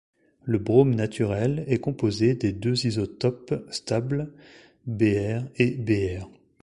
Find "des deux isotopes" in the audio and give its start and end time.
2.33-3.53